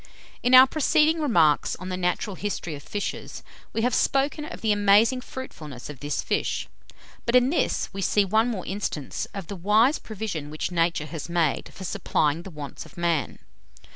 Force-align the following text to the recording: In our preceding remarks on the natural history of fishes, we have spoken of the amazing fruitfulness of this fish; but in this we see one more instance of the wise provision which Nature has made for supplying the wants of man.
In 0.41 0.55
our 0.55 0.65
preceding 0.65 1.19
remarks 1.21 1.75
on 1.75 1.89
the 1.89 1.95
natural 1.95 2.35
history 2.35 2.73
of 2.73 2.81
fishes, 2.81 3.43
we 3.71 3.83
have 3.83 3.93
spoken 3.93 4.45
of 4.45 4.61
the 4.61 4.71
amazing 4.71 5.21
fruitfulness 5.21 5.91
of 5.91 5.99
this 5.99 6.23
fish; 6.23 6.67
but 7.23 7.35
in 7.35 7.51
this 7.51 7.87
we 7.93 8.01
see 8.01 8.25
one 8.25 8.47
more 8.47 8.65
instance 8.65 9.27
of 9.35 9.45
the 9.45 9.55
wise 9.55 9.99
provision 9.99 10.49
which 10.49 10.71
Nature 10.71 11.05
has 11.05 11.29
made 11.29 11.71
for 11.71 11.83
supplying 11.83 12.41
the 12.41 12.49
wants 12.49 12.83
of 12.83 12.97
man. 12.97 13.37